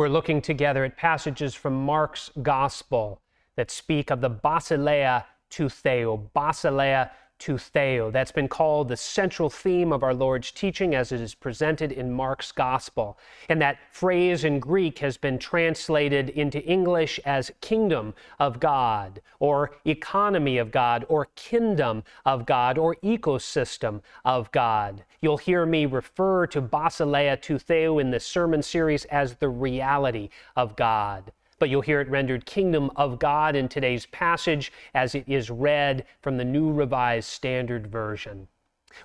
[0.00, 3.20] We're looking together at passages from Mark's Gospel
[3.56, 8.12] that speak of the basileia tou theou, basileia tou theou.
[8.12, 12.12] That's been called the central theme of our Lord's teaching as it is presented in
[12.12, 13.18] Mark's Gospel.
[13.48, 19.72] And that phrase in Greek has been translated into English as kingdom of God, or
[19.86, 25.02] economy of God, or kingdom of God, or ecosystem of God.
[25.22, 30.28] You'll hear me refer to Basileia tou theou in this sermon series as the reality
[30.54, 35.24] of God but you'll hear it rendered kingdom of God in today's passage as it
[35.28, 38.48] is read from the New Revised Standard Version.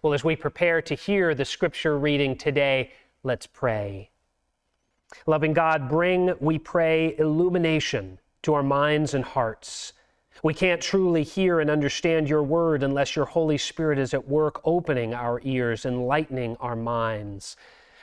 [0.02, 2.92] Well, as we prepare to hear the scripture reading today,
[3.24, 4.10] let's pray.
[5.28, 9.94] Loving God, bring, we pray, illumination to our minds and hearts.
[10.42, 14.62] We can't truly hear and understand your word unless your Holy Spirit is at work
[14.64, 17.58] opening our ears, enlightening our minds.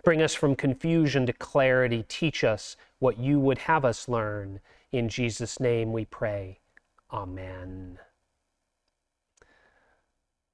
[0.05, 2.05] Bring us from confusion to clarity.
[2.09, 4.61] Teach us what you would have us learn.
[4.91, 6.59] In Jesus' name we pray.
[7.13, 7.99] Amen.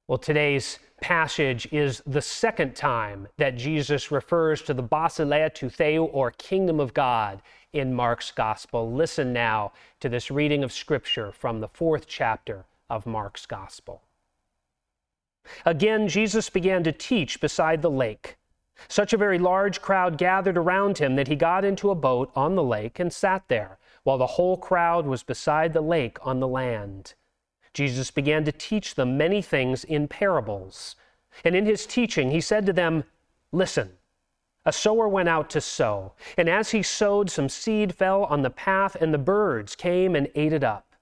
[0.08, 6.04] Well, today's passage is the second time that Jesus refers to the Basileia tou theou
[6.12, 7.42] or kingdom of God
[7.74, 8.90] in Mark's gospel.
[8.90, 14.00] Listen now to this reading of scripture from the fourth chapter of Mark's gospel.
[15.66, 18.37] Again, Jesus began to teach beside the lake.
[18.86, 22.54] Such a very large crowd gathered around him that he got into a boat on
[22.54, 26.46] the lake and sat there, while the whole crowd was beside the lake on the
[26.46, 27.14] land.
[27.74, 30.94] Jesus began to teach them many things in parables.
[31.44, 33.04] And in his teaching, he said to them,
[33.52, 33.98] Listen,
[34.64, 38.50] a sower went out to sow, and as he sowed, some seed fell on the
[38.50, 40.94] path, and the birds came and ate it up.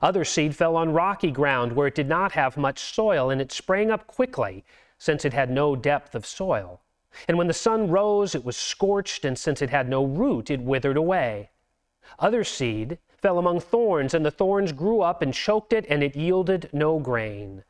[0.00, 3.52] Other seed fell on rocky ground where it did not have much soil, and it
[3.52, 4.64] sprang up quickly,
[4.98, 6.80] since it had no depth of soil.
[7.28, 10.60] And when the sun rose, it was scorched, and since it had no root, it
[10.60, 11.50] withered away.
[12.18, 16.16] Other seed fell among thorns, and the thorns grew up and choked it, and it
[16.16, 17.64] yielded no grain.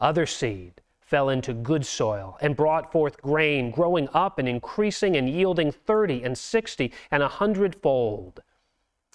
[0.00, 5.28] Other seed fell into good soil and brought forth grain, growing up and increasing and
[5.28, 8.40] yielding thirty and sixty and a hundredfold.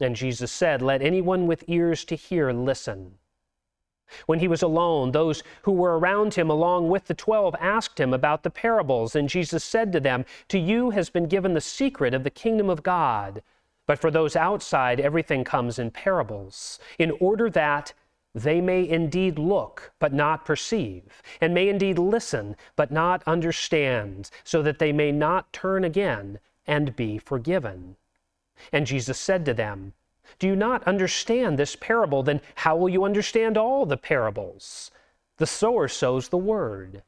[0.01, 3.17] And Jesus said, Let anyone with ears to hear listen.
[4.25, 8.13] When he was alone, those who were around him, along with the twelve, asked him
[8.13, 12.13] about the parables, and Jesus said to them, To you has been given the secret
[12.13, 13.41] of the kingdom of God.
[13.87, 17.93] But for those outside, everything comes in parables, in order that
[18.33, 24.61] they may indeed look, but not perceive, and may indeed listen, but not understand, so
[24.61, 27.95] that they may not turn again and be forgiven.
[28.71, 29.93] And Jesus said to them,
[30.39, 32.23] do you not understand this parable?
[32.23, 34.91] Then how will you understand all the parables?
[35.37, 37.03] The sower sows the word.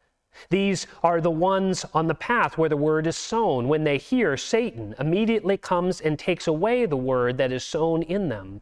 [0.50, 3.68] These are the ones on the path where the word is sown.
[3.68, 8.30] When they hear, Satan immediately comes and takes away the word that is sown in
[8.30, 8.62] them.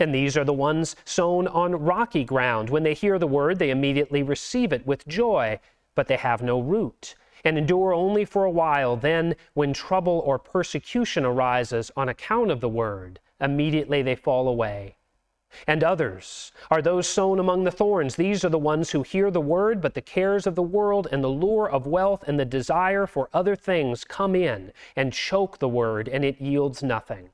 [0.00, 2.68] And these are the ones sown on rocky ground.
[2.68, 5.60] When they hear the word, they immediately receive it with joy,
[5.94, 7.14] but they have no root
[7.44, 8.96] and endure only for a while.
[8.96, 14.96] Then, when trouble or persecution arises on account of the word, immediately they fall away.
[15.68, 18.16] And others are those sown among the thorns.
[18.16, 21.22] These are the ones who hear the word, but the cares of the world and
[21.22, 25.68] the lure of wealth and the desire for other things come in and choke the
[25.68, 27.30] word, and it yields nothing.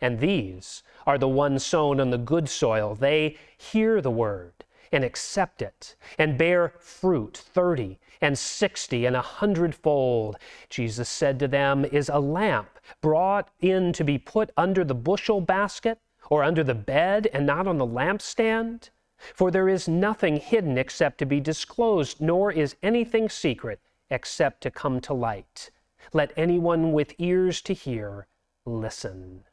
[0.00, 2.94] And these are the ones sown on the good soil.
[2.94, 4.52] They hear the word
[4.92, 10.36] and accept it and bear fruit thirty and sixty and a hundredfold.
[10.68, 15.40] Jesus said to them, Is a lamp brought in to be put under the bushel
[15.40, 15.98] basket
[16.30, 18.90] or under the bed and not on the lampstand?
[19.34, 24.70] For there is nothing hidden except to be disclosed, nor is anything secret except to
[24.70, 25.70] come to light.
[26.12, 28.26] Let anyone with ears to hear
[28.64, 29.44] listen.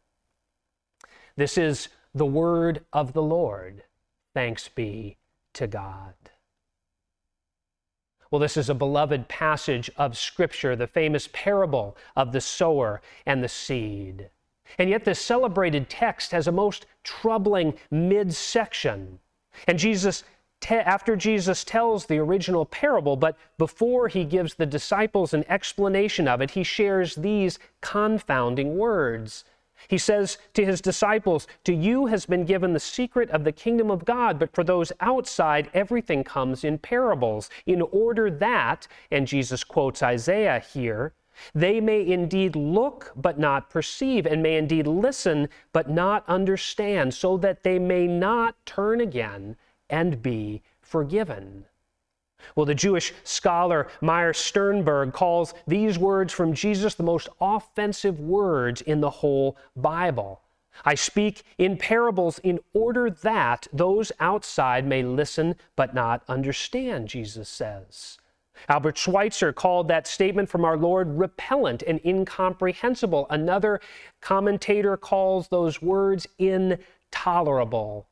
[1.35, 3.83] This is the word of the Lord.
[4.33, 5.17] Thanks be
[5.53, 6.13] to God.
[8.35, 13.41] Well, this is a beloved passage of Scripture, the famous parable of the sower and
[13.41, 14.29] the seed.
[14.77, 19.19] And yet, this celebrated text has a most troubling midsection.
[19.69, 20.25] And Jesus,
[20.59, 26.27] te- after Jesus tells the original parable, but before he gives the disciples an explanation
[26.27, 29.45] of it, he shares these confounding words.
[29.87, 33.91] He says to his disciples, To you has been given the secret of the kingdom
[33.91, 39.63] of God, but for those outside, everything comes in parables, in order that, and Jesus
[39.63, 41.13] quotes Isaiah here,
[41.53, 47.37] they may indeed look but not perceive, and may indeed listen but not understand, so
[47.37, 49.57] that they may not turn again
[49.89, 51.65] and be forgiven.
[52.55, 58.81] Well, the Jewish scholar Meir Sternberg calls these words from Jesus the most offensive words
[58.81, 60.41] in the whole Bible.
[60.83, 67.47] I speak in parables in order that those outside may listen but not understand, Jesus
[67.47, 68.17] says.
[68.67, 73.27] Albert Schweitzer called that statement from our Lord repellent and incomprehensible.
[73.29, 73.79] Another
[74.21, 78.07] commentator calls those words intolerable.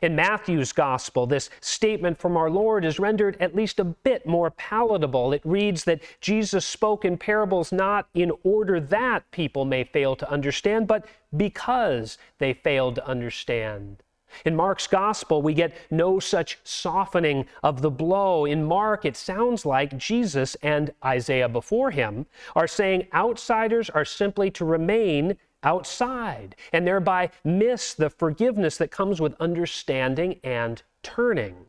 [0.00, 4.50] In Matthew's gospel, this statement from our Lord is rendered at least a bit more
[4.50, 5.32] palatable.
[5.32, 10.30] It reads that Jesus spoke in parables not in order that people may fail to
[10.30, 11.06] understand, but
[11.36, 14.02] because they failed to understand.
[14.44, 18.44] In Mark's gospel, we get no such softening of the blow.
[18.46, 22.26] In Mark, it sounds like Jesus and Isaiah before him
[22.56, 29.20] are saying outsiders are simply to remain outside and thereby miss the forgiveness that comes
[29.20, 31.66] with understanding and turning.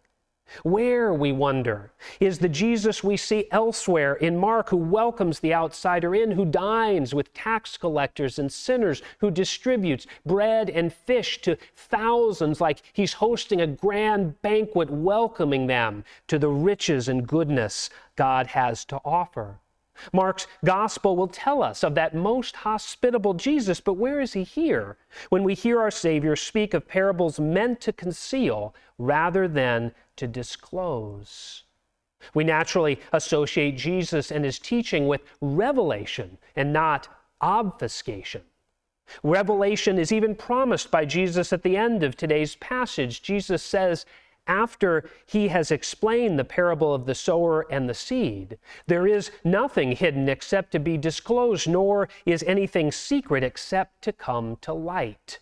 [0.61, 6.13] Where, we wonder, is the Jesus we see elsewhere in Mark who welcomes the outsider
[6.13, 12.61] in, who dines with tax collectors and sinners, who distributes bread and fish to thousands
[12.61, 18.85] like he's hosting a grand banquet welcoming them to the riches and goodness God has
[18.85, 19.59] to offer?
[20.11, 24.97] Mark's gospel will tell us of that most hospitable Jesus, but where is he here
[25.29, 31.63] when we hear our Savior speak of parables meant to conceal rather than to disclose?
[32.33, 37.07] We naturally associate Jesus and his teaching with revelation and not
[37.41, 38.41] obfuscation.
[39.21, 43.21] Revelation is even promised by Jesus at the end of today's passage.
[43.21, 44.05] Jesus says,
[44.47, 48.57] after he has explained the parable of the sower and the seed.
[48.87, 54.57] There is nothing hidden except to be disclosed, nor is anything secret except to come
[54.61, 55.39] to light.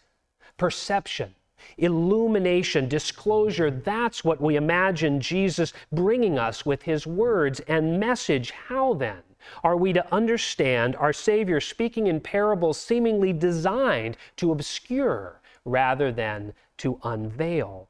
[0.57, 1.35] Perception,
[1.77, 8.51] illumination, disclosure that's what we imagine Jesus bringing us with his words and message.
[8.51, 9.23] How then?
[9.63, 16.53] Are we to understand our Savior speaking in parables seemingly designed to obscure rather than
[16.77, 17.89] to unveil?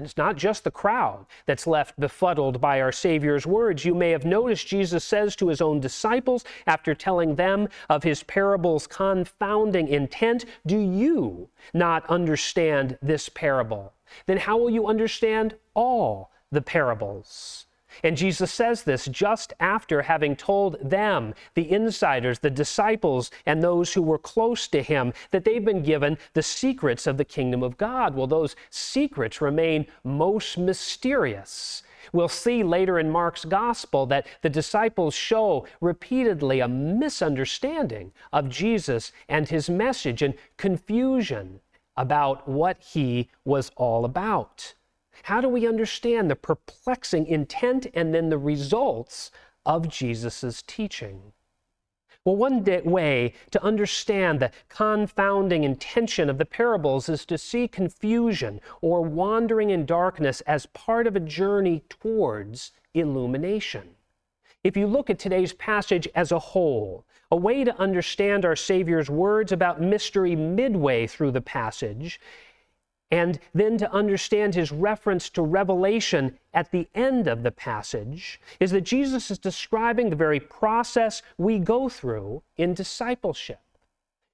[0.00, 3.84] And it's not just the crowd that's left befuddled by our Savior's words.
[3.84, 8.22] You may have noticed Jesus says to his own disciples after telling them of his
[8.22, 13.92] parable's confounding intent, Do you not understand this parable?
[14.24, 17.66] Then how will you understand all the parables?
[18.02, 23.92] And Jesus says this just after having told them, the insiders, the disciples, and those
[23.92, 27.76] who were close to him, that they've been given the secrets of the kingdom of
[27.76, 28.14] God.
[28.14, 31.82] Well, those secrets remain most mysterious.
[32.12, 39.12] We'll see later in Mark's gospel that the disciples show repeatedly a misunderstanding of Jesus
[39.28, 41.60] and his message and confusion
[41.96, 44.74] about what he was all about.
[45.24, 49.30] How do we understand the perplexing intent and then the results
[49.66, 51.32] of Jesus' teaching?
[52.24, 58.60] Well, one way to understand the confounding intention of the parables is to see confusion
[58.82, 63.94] or wandering in darkness as part of a journey towards illumination.
[64.62, 69.08] If you look at today's passage as a whole, a way to understand our Savior's
[69.08, 72.20] words about mystery midway through the passage
[73.10, 78.70] and then to understand his reference to Revelation at the end of the passage is
[78.70, 83.60] that Jesus is describing the very process we go through in discipleship.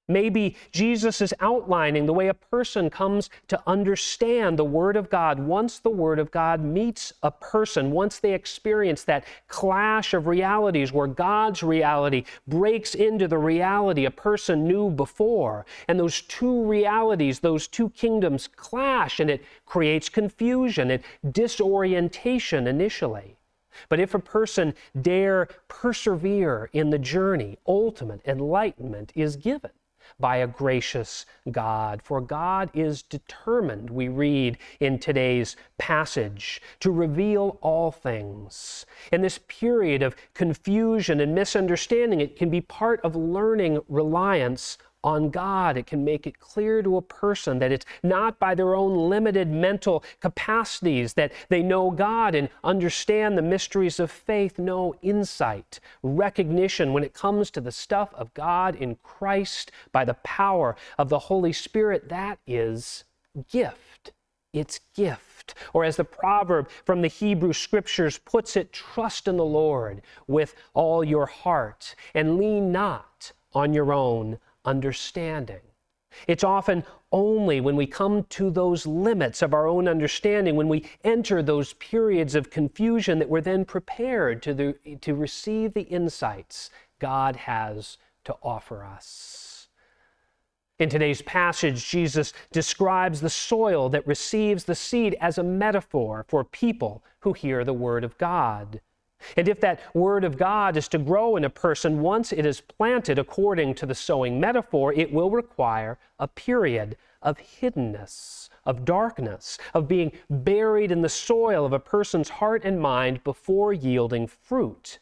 [0.08, 5.40] Maybe Jesus is outlining the way a person comes to understand the Word of God
[5.40, 10.92] once the Word of God meets a person, once they experience that clash of realities
[10.92, 15.66] where God's reality breaks into the reality a person knew before.
[15.88, 23.36] And those two realities, those two kingdoms clash, and it creates confusion and disorientation initially.
[23.88, 24.72] But if a person
[25.02, 29.72] dare persevere in the journey, ultimate enlightenment is given
[30.18, 32.02] by a gracious God.
[32.02, 38.86] For God is determined, we read in today's passage, to reveal all things.
[39.12, 45.30] In this period of confusion and misunderstanding, it can be part of learning reliance on
[45.30, 45.76] God.
[45.76, 49.48] It can make it clear to a person that it's not by their own limited
[49.48, 54.58] mental capacities that they know God and understand the mysteries of faith.
[54.58, 60.14] No insight, recognition when it comes to the stuff of God in Christ by the
[60.14, 62.08] power of the Holy Spirit.
[62.08, 63.04] That is
[63.48, 64.10] gift.
[64.52, 65.54] It's gift.
[65.72, 70.56] Or as the proverb from the Hebrew scriptures puts it, trust in the Lord with
[70.74, 75.60] all your heart and lean not on your own understanding.
[76.26, 80.88] It's often only when we come to those limits of our own understanding, when we
[81.04, 86.70] enter those periods of confusion, that we're then prepared to, the, to receive the insights
[86.98, 89.68] God has to offer us.
[90.78, 96.44] In today's passage, Jesus describes the soil that receives the seed as a metaphor for
[96.44, 98.80] people who hear the Word of God.
[99.36, 102.60] And if that word of God is to grow in a person once it is
[102.60, 109.58] planted according to the sowing metaphor, it will require a period of hiddenness, of darkness,
[109.74, 114.98] of being buried in the soil of a person's heart and mind before yielding fruit.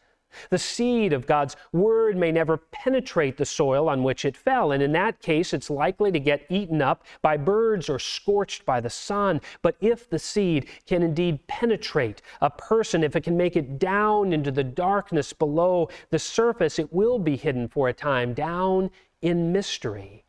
[0.50, 4.82] The seed of God's word may never penetrate the soil on which it fell, and
[4.82, 8.90] in that case, it's likely to get eaten up by birds or scorched by the
[8.90, 9.40] sun.
[9.62, 14.32] But if the seed can indeed penetrate a person, if it can make it down
[14.32, 18.90] into the darkness below the surface, it will be hidden for a time, down
[19.22, 20.24] in mystery.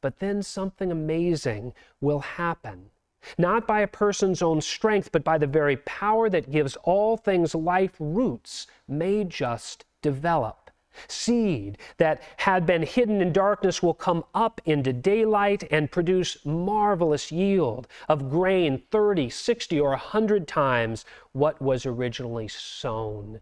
[0.00, 2.90] But then something amazing will happen
[3.36, 7.54] not by a person's own strength, but by the very power that gives all things
[7.54, 10.70] life roots, may just develop.
[11.06, 17.30] Seed that had been hidden in darkness will come up into daylight and produce marvelous
[17.30, 23.40] yield of grain 30, 60, or 100 times what was originally sown.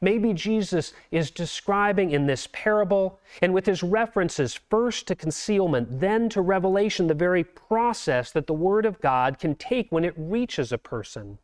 [0.00, 6.28] Maybe Jesus is describing in this parable and with his references first to concealment, then
[6.30, 10.72] to revelation, the very process that the Word of God can take when it reaches
[10.72, 11.38] a person.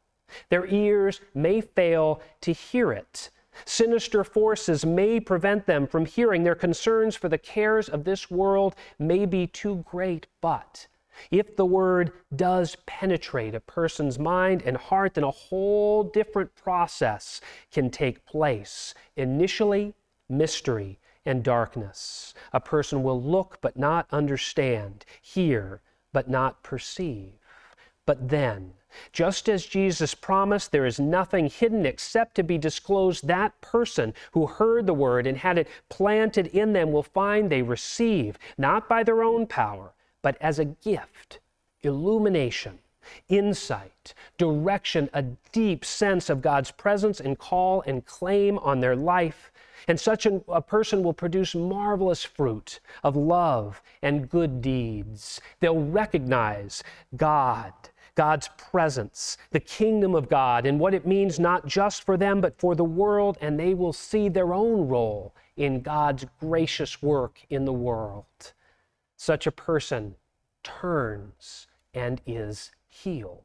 [0.50, 3.30] Their ears may fail to hear it.
[3.64, 6.44] Sinister forces may prevent them from hearing.
[6.44, 10.86] Their concerns for the cares of this world may be too great, but
[11.30, 17.40] if the word does penetrate a person's mind and heart, then a whole different process
[17.70, 18.94] can take place.
[19.16, 19.94] Initially,
[20.28, 22.34] mystery and darkness.
[22.52, 25.80] A person will look but not understand, hear
[26.12, 27.32] but not perceive.
[28.06, 28.72] But then,
[29.12, 33.26] just as Jesus promised, there is nothing hidden except to be disclosed.
[33.26, 37.62] That person who heard the word and had it planted in them will find they
[37.62, 41.40] receive, not by their own power, but as a gift,
[41.82, 42.78] illumination,
[43.28, 45.22] insight, direction, a
[45.52, 49.50] deep sense of God's presence and call and claim on their life.
[49.86, 55.40] And such a, a, person will produce marvelous fruit of love and good deeds.
[55.60, 56.82] They'll recognize
[57.16, 57.72] God,
[58.14, 62.58] God's presence, the kingdom of God, and what it means not just for them, but
[62.58, 67.64] for the world, and they will see their own role in God's gracious work in
[67.64, 68.52] the world
[69.18, 70.14] such a person
[70.62, 73.42] turns and is healed.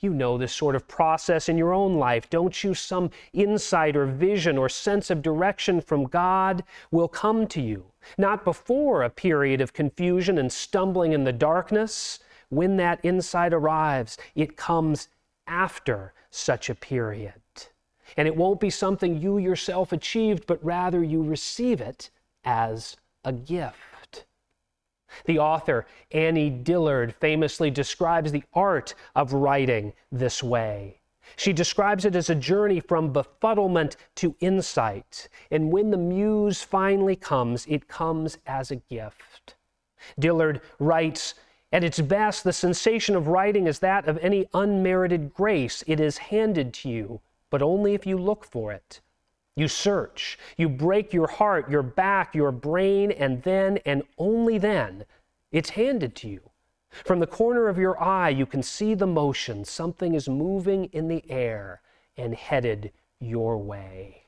[0.00, 2.74] You know this sort of process in your own life, don't you?
[2.74, 7.86] Some insight or vision or sense of direction from God will come to you,
[8.18, 12.18] not before a period of confusion and stumbling in the darkness.
[12.50, 15.08] When that insight arrives, it comes
[15.46, 17.32] after such a period.
[18.18, 22.10] And it won't be something you yourself achieved, but rather you receive it
[22.44, 23.76] as a gift.
[25.24, 31.00] The author, Annie Dillard, famously describes the art of writing this way.
[31.34, 35.28] She describes it as a journey from befuddlement to insight.
[35.50, 39.54] And when the muse finally comes, it comes as a gift.
[40.18, 41.34] Dillard writes,
[41.72, 45.82] at its best, the sensation of writing is that of any unmerited grace.
[45.86, 47.20] It is handed to you,
[47.50, 49.00] but only if you look for it.
[49.58, 55.06] You search, you break your heart, your back, your brain, and then, and only then,
[55.50, 56.50] it's handed to you.
[56.90, 59.64] From the corner of your eye, you can see the motion.
[59.64, 61.80] Something is moving in the air
[62.18, 64.24] and headed your way.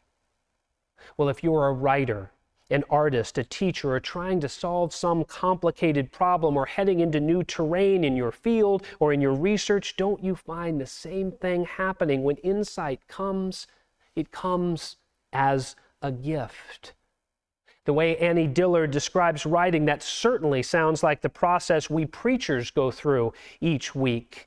[1.18, 2.30] Well, if you're a writer,
[2.70, 7.42] an artist, a teacher, or trying to solve some complicated problem or heading into new
[7.42, 12.22] terrain in your field or in your research, don't you find the same thing happening
[12.22, 13.66] when insight comes?
[14.16, 14.96] It comes
[15.32, 16.94] as a gift.
[17.88, 22.90] The way Annie Dillard describes writing, that certainly sounds like the process we preachers go
[22.90, 23.32] through
[23.62, 24.46] each week.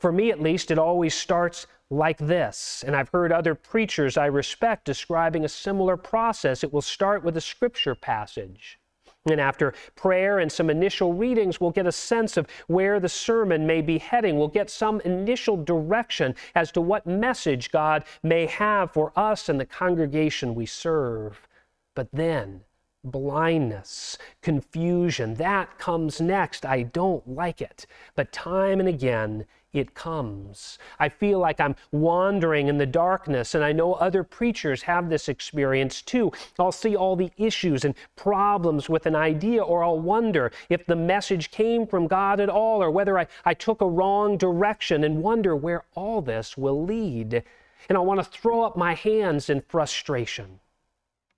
[0.00, 2.82] For me, at least, it always starts like this.
[2.84, 6.64] And I've heard other preachers I respect describing a similar process.
[6.64, 8.79] It will start with a scripture passage.
[9.26, 13.66] And after prayer and some initial readings, we'll get a sense of where the sermon
[13.66, 14.38] may be heading.
[14.38, 19.60] We'll get some initial direction as to what message God may have for us and
[19.60, 21.46] the congregation we serve.
[21.94, 22.62] But then,
[23.04, 25.34] blindness, confusion.
[25.34, 26.64] That comes next.
[26.64, 27.84] I don't like it.
[28.14, 30.78] But time and again, it comes.
[30.98, 35.28] I feel like I'm wandering in the darkness, and I know other preachers have this
[35.28, 36.32] experience too.
[36.58, 40.96] I'll see all the issues and problems with an idea, or I'll wonder if the
[40.96, 45.22] message came from God at all, or whether I, I took a wrong direction and
[45.22, 47.44] wonder where all this will lead.
[47.88, 50.60] And I want to throw up my hands in frustration.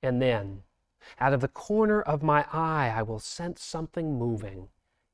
[0.02, 0.62] And then,
[1.20, 4.68] out of the corner of my eye, I will sense something moving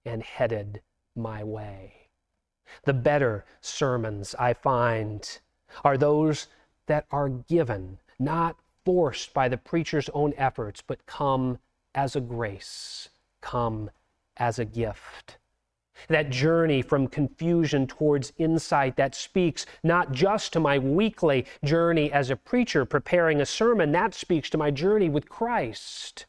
[0.04, 0.82] and headed
[1.16, 1.97] my way.
[2.84, 5.38] The better sermons I find
[5.84, 6.48] are those
[6.86, 11.58] that are given, not forced by the preacher's own efforts, but come
[11.94, 13.08] as a grace,
[13.40, 13.90] come
[14.36, 15.38] as a gift.
[16.08, 22.30] That journey from confusion towards insight that speaks not just to my weekly journey as
[22.30, 26.26] a preacher preparing a sermon, that speaks to my journey with Christ.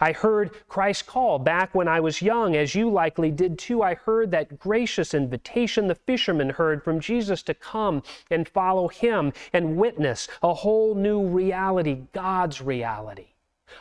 [0.00, 3.82] I heard Christ call back when I was young, as you likely did too.
[3.82, 9.32] I heard that gracious invitation the fishermen heard from Jesus to come and follow him
[9.52, 13.34] and witness a whole new reality, God's reality.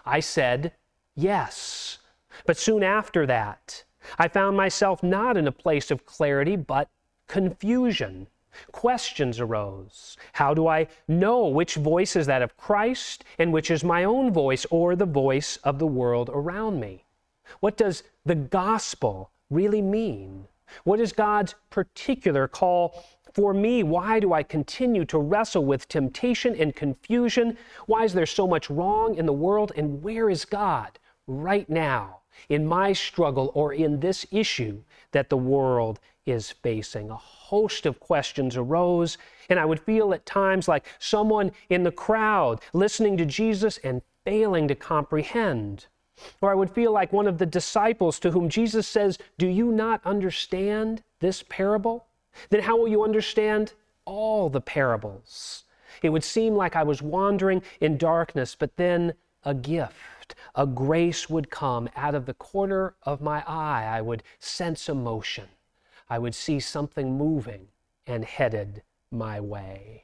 [0.06, 0.74] I said,
[1.16, 2.00] yes.
[2.46, 3.84] But soon after that,
[4.18, 6.90] I found myself not in a place of clarity, but
[7.28, 8.28] confusion.
[8.72, 10.18] Questions arose.
[10.34, 14.32] How do I know which voice is that of Christ and which is my own
[14.32, 17.06] voice or the voice of the world around me?
[17.60, 20.48] What does the gospel really mean?
[20.84, 23.84] What is God's particular call for me?
[23.84, 27.58] Why do I continue to wrestle with temptation and confusion?
[27.86, 29.72] Why is there so much wrong in the world?
[29.76, 32.20] And where is God right now
[32.50, 34.82] in my struggle or in this issue
[35.12, 37.10] that the world is facing.
[37.10, 37.18] A
[37.54, 39.16] host of questions arose,
[39.48, 44.02] and I would feel at times like someone in the crowd listening to Jesus and
[44.26, 45.86] failing to comprehend.
[46.42, 49.72] Or I would feel like one of the disciples to whom Jesus says, Do you
[49.72, 52.08] not understand this parable?
[52.50, 53.74] Then how will you understand
[54.06, 55.66] all the parables?
[56.02, 61.30] It would seem like I was wandering in darkness, but then a gift, a grace
[61.30, 63.86] would come out of the corner of my eye.
[63.86, 65.50] I would sense emotion.
[66.10, 67.68] I would see something moving
[68.06, 70.04] and headed my way.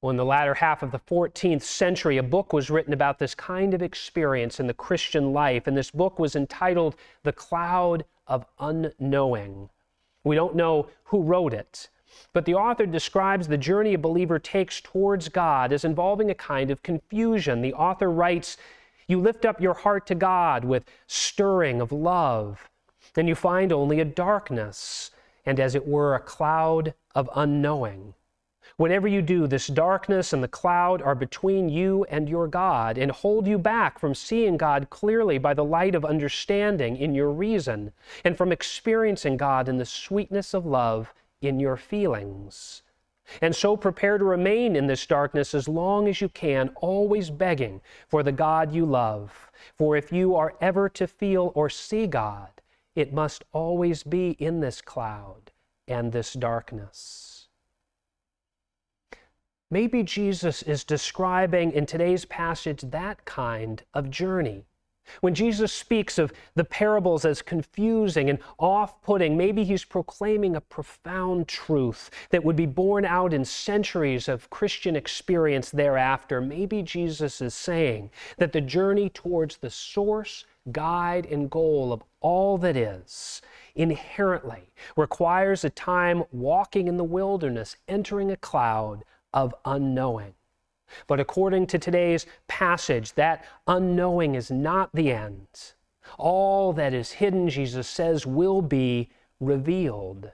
[0.00, 3.34] Well, in the latter half of the 14th century, a book was written about this
[3.34, 8.46] kind of experience in the Christian life, and this book was entitled The Cloud of
[8.58, 9.68] Unknowing.
[10.22, 11.88] We don't know who wrote it,
[12.32, 16.70] but the author describes the journey a believer takes towards God as involving a kind
[16.70, 17.62] of confusion.
[17.62, 18.56] The author writes,
[19.08, 22.68] You lift up your heart to God with stirring of love
[23.16, 25.10] then you find only a darkness
[25.46, 28.12] and, as it were, a cloud of unknowing.
[28.76, 33.10] Whatever you do, this darkness and the cloud are between you and your God and
[33.10, 37.90] hold you back from seeing God clearly by the light of understanding in your reason
[38.22, 42.82] and from experiencing God in the sweetness of love in your feelings.
[43.40, 47.80] And so prepare to remain in this darkness as long as you can, always begging
[48.08, 49.50] for the God you love.
[49.74, 52.55] For if you are ever to feel or see God,
[52.96, 55.52] it must always be in this cloud
[55.86, 57.48] and this darkness.
[59.70, 64.64] Maybe Jesus is describing in today's passage that kind of journey.
[65.20, 70.60] When Jesus speaks of the parables as confusing and off putting, maybe he's proclaiming a
[70.60, 76.40] profound truth that would be borne out in centuries of Christian experience thereafter.
[76.40, 82.58] Maybe Jesus is saying that the journey towards the source guide, and goal of all
[82.58, 83.42] that is
[83.74, 90.34] inherently requires a time walking in the wilderness, entering a cloud of unknowing.
[91.06, 95.46] But according to today's passage, that unknowing is not the end.
[96.18, 100.32] All that is hidden, Jesus says, will be revealed.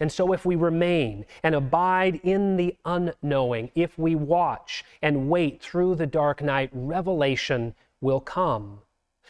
[0.00, 5.60] And so, if we remain and abide in the unknowing, if we watch and wait
[5.60, 8.80] through the dark night, revelation will come.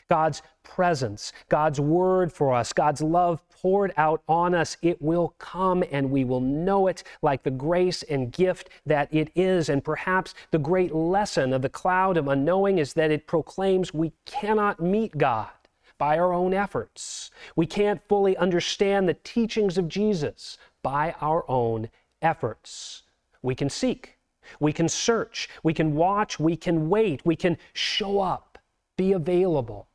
[0.08, 5.82] God's presence, God's word for us, God's love poured out on us, it will come
[5.90, 9.70] and we will know it like the grace and gift that it is.
[9.70, 14.12] And perhaps the great lesson of the cloud of unknowing is that it proclaims we
[14.26, 15.48] cannot meet God
[15.96, 17.30] by our own efforts.
[17.56, 21.88] We can't fully understand the teachings of Jesus by our own
[22.20, 23.04] efforts.
[23.40, 24.18] We can seek,
[24.60, 28.58] we can search, we can watch, we can wait, we can show up,
[28.98, 29.88] be available.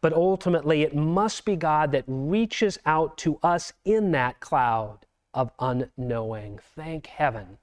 [0.00, 5.50] But ultimately, it must be God that reaches out to us in that cloud of
[5.58, 6.58] unknowing.
[6.74, 7.58] Thank heaven.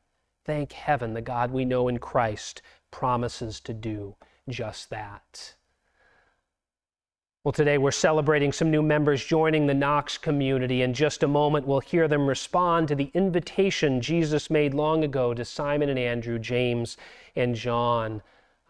[0.45, 4.15] Thank heaven, the God we know in Christ promises to do
[4.49, 5.55] just that.
[7.43, 10.83] Well, today we're celebrating some new members joining the Knox community.
[10.83, 15.33] In just a moment, we'll hear them respond to the invitation Jesus made long ago
[15.33, 16.97] to Simon and Andrew, James
[17.35, 18.21] and John.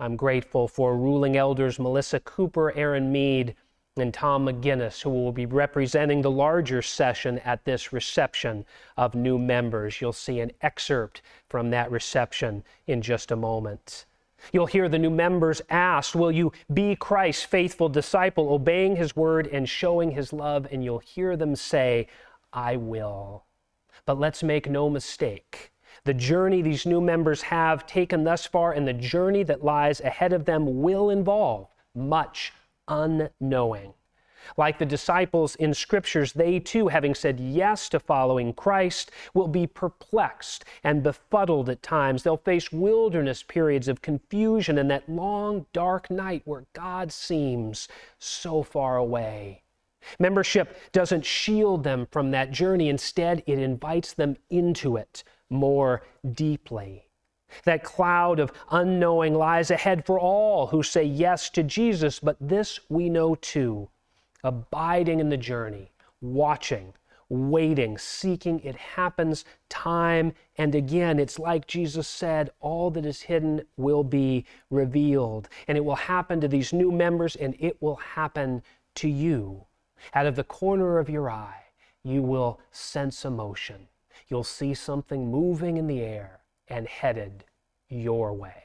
[0.01, 3.53] I'm grateful for ruling elders Melissa Cooper, Aaron Mead,
[3.97, 8.65] and Tom McGinnis, who will be representing the larger session at this reception
[8.97, 10.01] of new members.
[10.01, 14.07] You'll see an excerpt from that reception in just a moment.
[14.51, 19.45] You'll hear the new members asked, Will you be Christ's faithful disciple, obeying his word
[19.45, 20.67] and showing his love?
[20.71, 22.07] And you'll hear them say,
[22.51, 23.43] I will.
[24.07, 25.70] But let's make no mistake.
[26.03, 30.33] The journey these new members have taken thus far and the journey that lies ahead
[30.33, 32.53] of them will involve much
[32.87, 33.93] unknowing.
[34.57, 39.67] Like the disciples in scriptures, they too, having said yes to following Christ, will be
[39.67, 42.23] perplexed and befuddled at times.
[42.23, 47.87] They'll face wilderness periods of confusion and that long, dark night where God seems
[48.17, 49.61] so far away.
[50.17, 57.05] Membership doesn't shield them from that journey, instead, it invites them into it more deeply.
[57.65, 62.79] That cloud of unknowing lies ahead for all who say yes to Jesus, but this
[62.89, 63.89] we know too
[64.43, 66.93] abiding in the journey, watching,
[67.29, 68.59] waiting, seeking.
[68.61, 71.19] It happens time and again.
[71.19, 75.47] It's like Jesus said all that is hidden will be revealed.
[75.67, 78.63] And it will happen to these new members, and it will happen
[78.95, 79.65] to you.
[80.13, 81.63] Out of the corner of your eye,
[82.03, 83.87] you will sense emotion.
[84.27, 87.45] You'll see something moving in the air and headed
[87.89, 88.63] your way.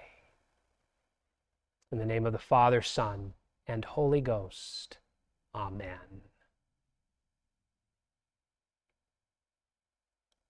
[1.91, 3.35] In the name of the Father, Son,
[3.67, 4.99] and Holy Ghost.
[5.55, 6.26] Amen.